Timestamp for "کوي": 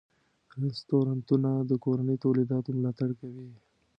3.19-3.49